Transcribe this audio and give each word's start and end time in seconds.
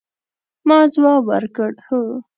ما 0.67 0.79
ځواب 0.93 1.21
ورکړ، 1.31 1.71
هو. 1.87 2.01